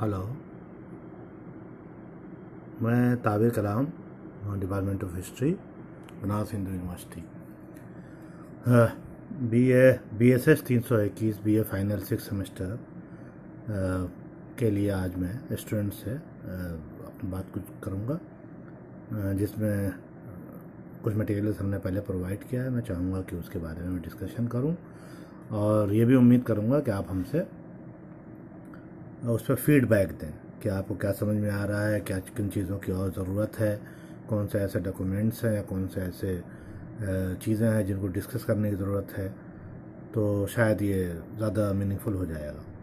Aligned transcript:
Hello 0.00 0.18
मैं 2.82 3.16
Tabir 3.22 3.50
Kalam 3.50 3.86
department 4.60 5.04
of 5.04 5.14
history 5.16 5.50
Banaras 6.22 6.52
Hindu 6.52 6.70
university 6.72 7.22
B 9.50 9.62
A 9.70 9.98
B 10.18 10.30
S 10.32 10.46
S 10.48 10.62
तीन 10.68 10.80
सौ 10.90 11.00
इक्कीस 11.00 11.40
B 11.44 11.56
A 11.56 11.62
final 11.72 12.02
six 12.10 12.28
semester 12.28 12.78
के 14.58 14.70
लिए 14.70 14.90
आज 14.90 15.16
मैं 15.16 15.56
स्टूडेंट 15.56 15.92
से 15.94 16.14
अपनी 16.14 17.30
बात 17.30 17.52
कुछ 17.54 17.62
करूँगा। 17.84 18.18
जिसमें 19.34 19.92
कुछ 21.04 21.16
मटेरियल्स 21.16 21.60
हमने 21.60 21.78
पहले 21.78 22.00
प्रोवाइड 22.00 22.48
किया 22.50 22.62
है। 22.62 22.70
मैं 22.70 22.82
चाहूँगा 22.82 23.20
कि 23.20 23.36
उसके 23.36 23.58
बारे 23.58 23.88
में 23.88 24.00
डिस्कशन 24.02 24.46
करूँ। 24.46 24.76
और 25.52 25.92
ये 25.92 26.04
भी 26.04 26.14
उम्मीद 26.14 26.42
करूँगा 26.44 26.80
कि 26.80 26.90
आप 26.90 27.10
हमसे 27.10 27.46
उस 29.18 29.46
पर 29.46 29.54
फीडबैक 29.54 30.12
दें 30.18 30.32
कि 30.62 30.68
आपको 30.68 30.94
क्या 30.94 31.12
समझ 31.12 31.36
में 31.36 31.50
आ 31.50 31.64
रहा 31.64 31.86
है, 31.86 32.00
क्या 32.00 32.18
किन 32.18 32.48
चीज़ों 32.48 32.78
की 32.78 32.92
और 32.92 33.10
ज़रूरत 33.12 33.58
है, 33.58 33.80
कौन 34.28 34.46
से 34.46 34.58
ऐसे 34.58 34.80
डॉक्यूमेंट्स 34.80 35.44
हैं 35.44 35.52
या 35.54 35.62
कौन 35.62 35.86
से 35.86 36.00
ऐसे 36.00 36.40
चीज़ें 37.36 37.68
हैं 37.68 37.84
जिनको 37.86 38.08
डिस्कस 38.08 38.44
करने 38.44 38.70
की 38.70 38.76
ज़रूरत 38.76 39.12
है 39.16 39.28
तो 40.14 40.46
शायद 40.46 40.82
ये 40.82 41.04
ज़्यादा 41.36 41.72
मीनिंगफुल 41.72 42.14
हो 42.14 42.26
जाएगा। 42.26 42.64